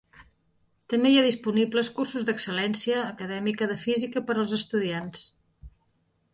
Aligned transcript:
També 0.93 1.11
hi 1.11 1.19
ha 1.21 1.25
disponibles 1.25 1.91
cursos 1.99 2.25
d'excel·lència 2.31 3.03
acadèmica 3.11 3.71
de 3.73 3.79
física 3.85 4.27
per 4.31 4.39
als 4.41 4.59
estudiants. 4.61 5.25